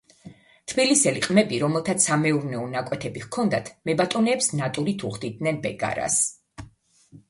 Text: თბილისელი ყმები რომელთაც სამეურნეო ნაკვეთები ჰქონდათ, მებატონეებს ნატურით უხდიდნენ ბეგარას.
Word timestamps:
თბილისელი 0.71 1.21
ყმები 1.25 1.59
რომელთაც 1.65 2.07
სამეურნეო 2.09 2.63
ნაკვეთები 2.73 3.25
ჰქონდათ, 3.29 3.73
მებატონეებს 3.91 4.53
ნატურით 4.59 5.11
უხდიდნენ 5.13 5.65
ბეგარას. 5.69 6.23